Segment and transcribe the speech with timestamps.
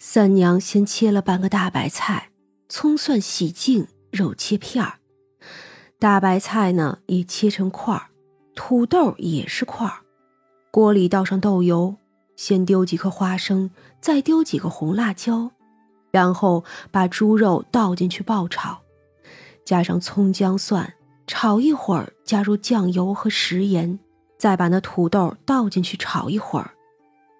[0.00, 2.30] 三娘先切了半个大白菜，
[2.68, 4.94] 葱蒜洗净，肉切片儿。
[5.98, 8.06] 大白菜呢也切成块儿，
[8.54, 9.94] 土豆也是块儿。
[10.70, 11.96] 锅里倒上豆油，
[12.36, 15.50] 先丢几颗花生，再丢几个红辣椒，
[16.12, 18.80] 然后把猪肉倒进去爆炒，
[19.64, 20.94] 加上葱姜蒜，
[21.26, 23.98] 炒一会儿，加入酱油和食盐，
[24.38, 26.70] 再把那土豆倒进去炒一会儿，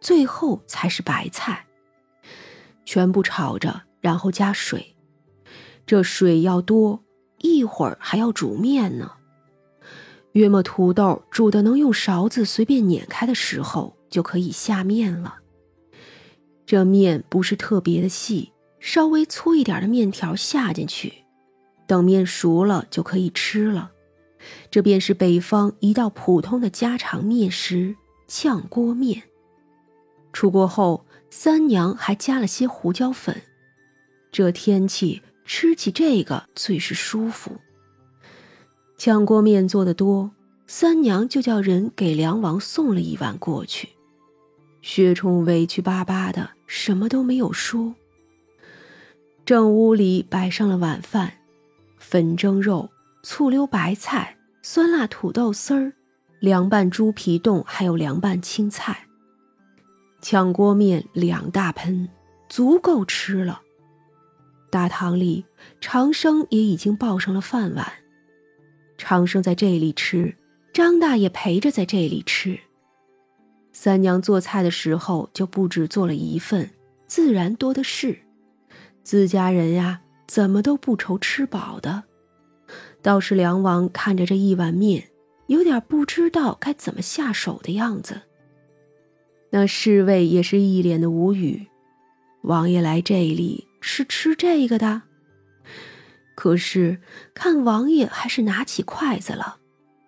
[0.00, 1.65] 最后才是白菜。
[2.86, 4.96] 全部炒着，然后加水，
[5.84, 7.04] 这水要多，
[7.38, 9.12] 一会儿还要煮面呢。
[10.32, 15.38] 约莫土豆煮的能用勺子随便碾开的时候，就可以下面了。
[16.64, 21.12] 这面不是特别的细，稍微粗一点的面条下进去，
[21.86, 23.90] 等面熟了就可以吃了。
[24.70, 27.96] 这便是北方一道普通的家常面食——
[28.28, 29.24] 炝锅面。
[30.32, 31.05] 出锅后。
[31.30, 33.42] 三娘还加了些胡椒粉，
[34.32, 37.60] 这天气吃起这个最是舒服。
[38.96, 40.30] 炝锅面做的多，
[40.66, 43.90] 三娘就叫人给梁王送了一碗过去。
[44.80, 47.94] 薛冲委屈巴巴的，什么都没有说。
[49.44, 51.32] 正屋里摆上了晚饭，
[51.98, 52.90] 粉蒸肉、
[53.22, 55.92] 醋溜白菜、酸辣土豆丝儿、
[56.40, 59.06] 凉拌猪皮冻，还有凉拌青菜。
[60.20, 62.08] 炝锅面两大盆，
[62.48, 63.62] 足够吃了。
[64.70, 65.44] 大堂里，
[65.80, 67.86] 长生也已经抱上了饭碗。
[68.98, 70.36] 长生在这里吃，
[70.72, 72.58] 张大爷陪着在这里吃。
[73.72, 76.70] 三娘做菜的时候就不止做了一份，
[77.06, 78.18] 自然多的是。
[79.04, 82.04] 自家人呀，怎么都不愁吃饱的。
[83.00, 85.10] 倒是梁王看着这一碗面，
[85.46, 88.22] 有点不知道该怎么下手的样子。
[89.58, 91.66] 那侍卫也是一脸的无语，
[92.42, 95.00] 王爷来这里是吃这个的。
[96.34, 97.00] 可是
[97.32, 99.56] 看王爷还是拿起筷子了，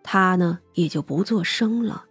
[0.02, 2.04] 他呢也就不做声了。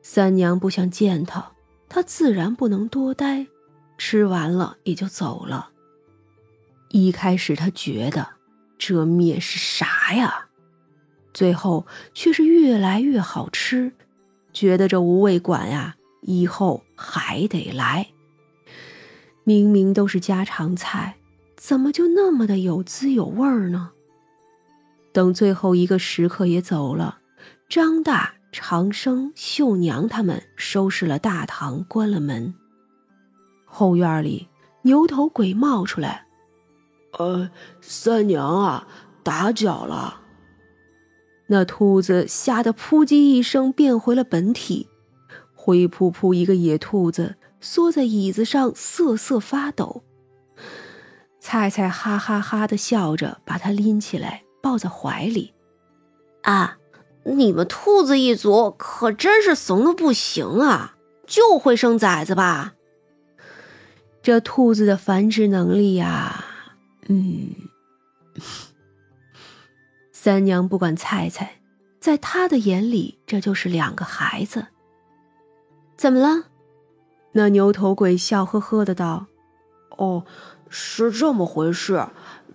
[0.00, 1.52] 三娘不想见他，
[1.90, 3.46] 他自然不能多待，
[3.98, 5.72] 吃完了也就走了。
[6.88, 8.26] 一开始他觉得
[8.78, 10.46] 这面是啥呀，
[11.34, 13.92] 最后却是越来越好吃，
[14.54, 15.96] 觉得这无味馆呀。
[16.24, 18.08] 以后还得来。
[19.44, 21.16] 明明都是家常菜，
[21.56, 23.90] 怎么就那么的有滋有味儿呢？
[25.12, 27.18] 等最后一个食客也走了，
[27.68, 32.54] 张大、长生、秀娘他们收拾了大堂，关了门。
[33.64, 34.48] 后院里，
[34.82, 36.26] 牛头鬼冒出来
[37.18, 38.88] ：“呃，三娘啊，
[39.22, 40.22] 打搅了。”
[41.48, 44.88] 那兔子吓得扑叽一声变回了本体。
[45.64, 50.04] 灰扑扑一个野兔子缩在椅子上瑟瑟发抖。
[51.40, 55.54] 菜菜哈哈哈的笑着，把它拎起来抱在怀里。
[56.42, 56.76] 啊，
[57.24, 60.96] 你们兔子一族可真是怂的不行啊！
[61.26, 62.74] 就会生崽子吧？
[64.22, 66.44] 这兔子的繁殖能力呀，
[67.08, 67.54] 嗯。
[70.12, 71.62] 三娘不管菜菜，
[71.98, 74.66] 在她的眼里，这就是两个孩子。
[76.04, 76.42] 怎么了？
[77.32, 79.24] 那牛头鬼笑呵呵的道
[79.96, 80.24] ：“哦，
[80.68, 82.08] 是这么回事。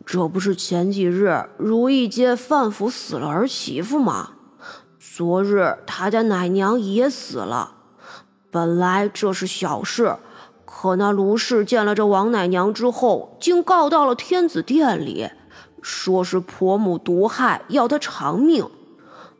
[0.05, 4.33] 这不是前几日如意街范府死了儿媳妇吗？
[4.99, 7.71] 昨日他家奶娘也死了。
[8.51, 10.17] 本来这是小事，
[10.63, 15.27] 可那卢氏见了这王奶娘之后，竟告到了天子殿里，
[15.81, 18.69] 说是婆母毒害，要她偿命。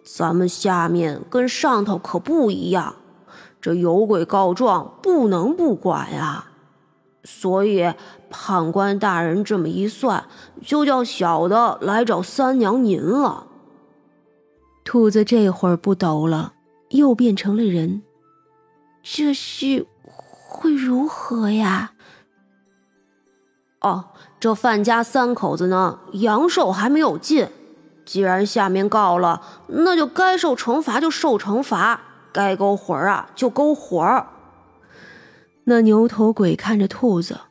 [0.03, 2.95] 咱们下面跟上头可不一样。”
[3.61, 6.45] 这有鬼告状，不能不管呀，
[7.23, 7.93] 所以
[8.29, 10.25] 判官大人这么一算，
[10.61, 13.47] 就叫小的来找三娘您了。
[14.85, 16.53] 兔子这会儿不抖了，
[16.89, 18.01] 又变成了人，
[19.03, 21.91] 这是会如何呀？
[23.81, 24.05] 哦，
[24.39, 27.47] 这范家三口子呢，阳寿还没有尽，
[28.05, 32.01] 既然下面告了，那就该受惩罚就受惩罚。
[32.39, 34.27] 该勾魂啊，就勾魂儿。
[35.65, 37.41] 那牛头鬼看着兔子，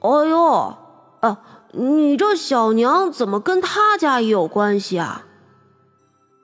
[0.00, 0.76] 哎呦，
[1.20, 1.40] 啊，
[1.72, 5.26] 你这小娘怎么跟他家也有关系啊？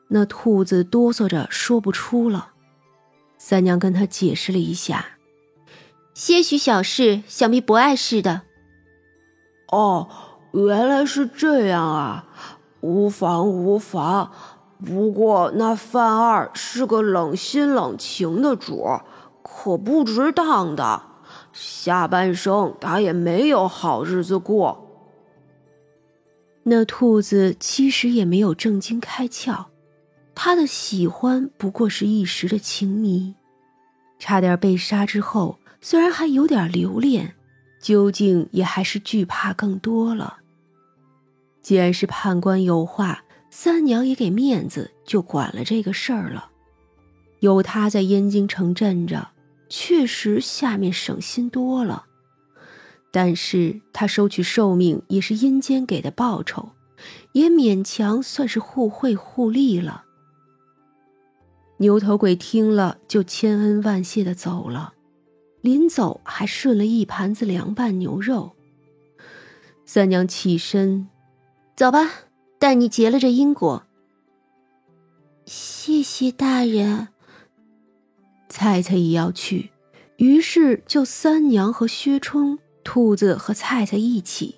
[0.08, 2.48] 那兔子哆嗦着说不出了。
[3.38, 5.04] 三娘跟他解释了一下，
[6.12, 8.42] 些许小事，想必不碍事的。
[9.70, 10.08] 哦，
[10.52, 12.24] 原来是这样啊，
[12.80, 14.32] 无妨无妨。
[14.84, 18.86] 不过那范二是个冷心冷情的主，
[19.42, 21.02] 可不值当的。
[21.52, 24.84] 下半生他也没有好日子过。
[26.62, 29.64] 那兔子其实也没有正经开窍，
[30.34, 33.34] 他的喜欢不过是一时的情迷，
[34.18, 37.34] 差点被杀之后，虽然还有点留恋，
[37.80, 40.36] 究竟也还是惧怕更多了。
[41.62, 46.50] 既然是判官有话，三娘也给面子，就管了这个事儿了。
[47.40, 49.28] 有他在燕京城镇着，
[49.68, 52.04] 确实下面省心多了。
[53.10, 56.70] 但是他收取寿命也是阴间给的报酬，
[57.32, 60.04] 也勉强算是互惠互利了。
[61.78, 64.92] 牛头鬼听了，就千恩万谢的走了，
[65.62, 68.52] 临走还顺了一盘子凉拌牛肉。
[69.86, 71.08] 三娘起身，
[71.76, 72.10] 走吧，
[72.58, 73.84] 带你结了这因果。
[75.44, 77.08] 谢谢大人。
[78.48, 79.70] 菜菜也要去，
[80.16, 82.58] 于是就三娘和薛冲。
[82.84, 84.56] 兔子和菜菜一起。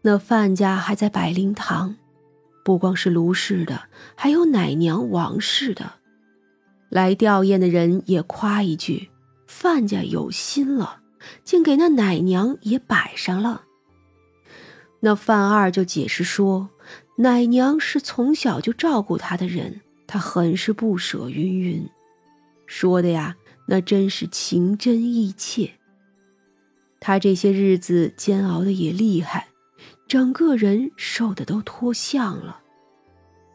[0.00, 1.96] 那范家还在摆灵堂，
[2.64, 3.82] 不光是卢氏的，
[4.14, 5.92] 还有奶娘王氏的。
[6.88, 9.10] 来吊唁的人也夸一句
[9.46, 11.02] ：“范家有心了，
[11.44, 13.64] 竟给那奶娘也摆上了。”
[15.06, 16.68] 那范二就解释说
[17.18, 21.88] ：“奶娘是从小就照顾他的人，他很是不舍。”云云
[22.66, 23.36] 说的呀，
[23.68, 25.70] 那真是情真意切。
[26.98, 29.46] 他这些日子煎熬的也厉害，
[30.08, 32.62] 整个人瘦的都脱相了。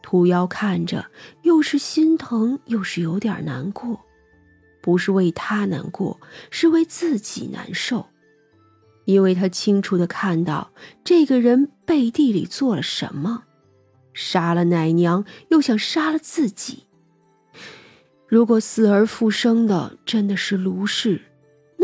[0.00, 1.04] 屠妖看着，
[1.42, 4.00] 又是心疼，又是有点难过，
[4.80, 6.18] 不是为他难过，
[6.50, 8.06] 是为自己难受，
[9.04, 10.70] 因为他清楚的看到
[11.04, 13.44] 这个人背地里做了什么，
[14.14, 16.84] 杀了奶娘，又想杀了自己。
[18.28, 21.22] 如果死而复生的真的是卢氏。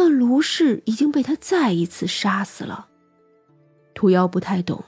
[0.00, 2.86] 那卢氏已经被他再一次杀死了。
[3.94, 4.84] 屠妖不太懂，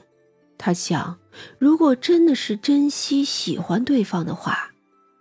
[0.57, 1.19] 他想，
[1.59, 4.71] 如果真的是珍惜喜欢对方的话，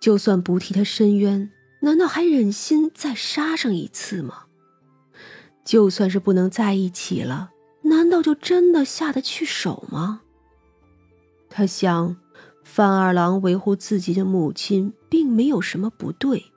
[0.00, 1.50] 就算不替他伸冤，
[1.82, 4.44] 难道还忍心再杀上一次吗？
[5.64, 7.50] 就算是不能在一起了，
[7.82, 10.22] 难道就真的下得去手吗？
[11.48, 12.16] 他想，
[12.64, 16.52] 范二郎维护自己的母亲并没有什么不对，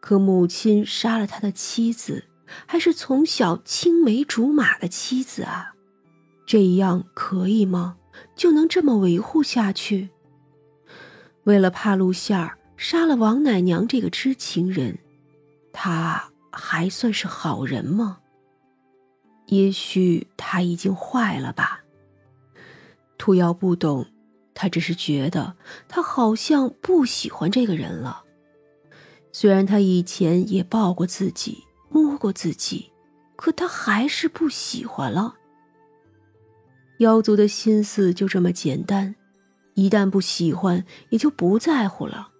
[0.00, 2.24] 可母亲杀了他的妻子。
[2.66, 5.72] 还是从小青梅竹马的妻子啊，
[6.44, 7.96] 这样可以吗？
[8.36, 10.10] 就能这么维护下去？
[11.44, 14.98] 为了怕露馅儿，杀了王奶娘这个知情人，
[15.72, 18.18] 他还算是好人吗？
[19.46, 21.80] 也许他已经坏了吧。
[23.18, 24.06] 兔妖不懂，
[24.54, 25.56] 他只是觉得
[25.88, 28.22] 他好像不喜欢这个人了。
[29.32, 31.64] 虽然他以前也抱过自己。
[31.94, 32.90] 摸过自己，
[33.36, 35.34] 可他还是不喜欢了。
[37.00, 39.14] 妖族的心思就这么简单，
[39.74, 42.30] 一旦不喜欢，也就不在乎了。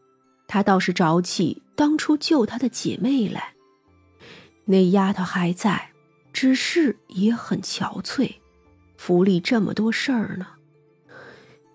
[0.48, 3.52] 他倒是找起当初救他的姐妹来，
[4.64, 5.90] 那丫头还在，
[6.32, 8.36] 只是也很憔悴，
[8.96, 10.46] 府里这么多事儿呢。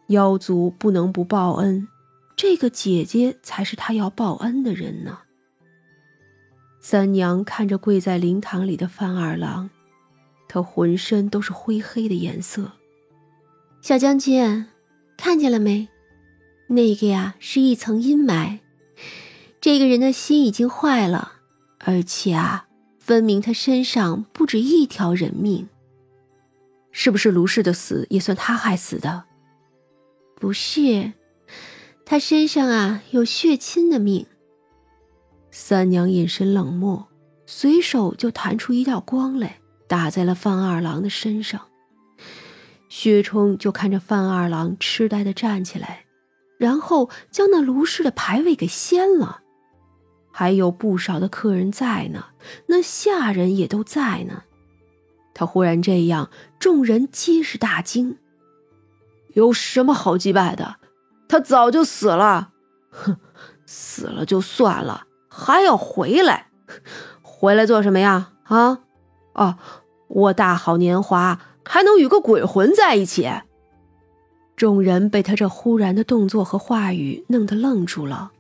[0.08, 1.88] 妖族不能不报恩，
[2.36, 5.20] 这个姐姐才是他要报恩的人呢。
[6.80, 9.70] 三娘看着跪在灵堂里的范二郎，
[10.48, 12.72] 他浑身都是灰黑的颜色。
[13.82, 14.66] 小将军，
[15.18, 15.90] 看见了没？
[16.68, 18.60] 那个呀，是一层阴霾。
[19.60, 21.34] 这个人的心已经坏了，
[21.80, 22.67] 而且啊，
[23.08, 25.70] 分明他身上不止一条人命。
[26.92, 29.24] 是不是卢氏的死也算他害死的？
[30.36, 31.14] 不是，
[32.06, 34.26] 他身上啊有血亲的命。
[35.52, 37.08] 三娘眼神冷漠，
[37.46, 41.62] 随手就弹出一道光来，打在了范二郎的身上。
[42.90, 46.04] 薛冲就看着范二郎痴呆的站起来，
[46.58, 49.44] 然后将那卢氏的牌位给掀了。
[50.40, 52.26] 还有不少的客人在呢，
[52.68, 54.44] 那下人也都在呢。
[55.34, 56.30] 他忽然这样，
[56.60, 58.20] 众人皆是大惊。
[59.34, 60.76] 有什么好祭拜的？
[61.28, 62.52] 他早就死了。
[62.92, 63.18] 哼，
[63.66, 65.08] 死了就算了。
[65.28, 66.52] 还要回来，
[67.24, 68.34] 回来做什么呀？
[68.44, 68.82] 啊，
[69.34, 69.58] 哦，
[70.08, 73.28] 我大好年华还能与个鬼魂在一起？
[74.56, 78.34] 众人被他这忽然的动作和话语弄得愣住了，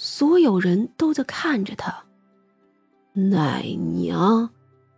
[0.00, 2.04] 所有人都在看着他。
[3.14, 3.64] 奶
[3.96, 4.50] 娘，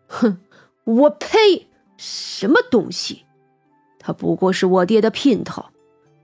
[0.07, 0.37] 哼，
[0.85, 1.69] 我呸！
[1.97, 3.25] 什么东西？
[3.99, 5.64] 他不过是我爹的姘头，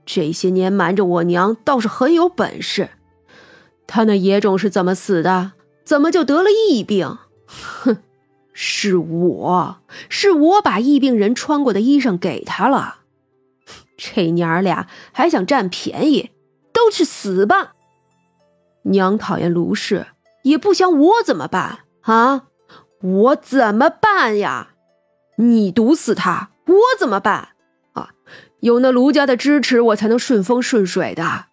[0.05, 2.91] 这些年瞒着我娘倒是很有本事。
[3.87, 5.53] 他那野种是怎么死的？
[5.83, 7.17] 怎么就得了疫病？
[7.47, 7.97] 哼，
[8.53, 12.97] 是我是我把疫病人穿过的衣裳给他了。
[13.97, 16.29] 这娘儿俩还想占便宜，
[16.71, 17.73] 都去死吧！
[18.89, 20.07] 娘讨厌卢氏，
[20.43, 22.47] 也不想我怎么办啊？
[23.01, 24.69] 我怎么办呀？
[25.37, 27.49] 你毒死他，我怎么办
[27.93, 28.09] 啊？
[28.61, 31.45] 有那卢家的支持，我才能顺风顺水的。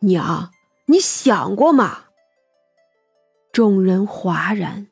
[0.00, 0.50] 娘，
[0.86, 2.04] 你想过吗？
[3.52, 4.88] 众人哗然。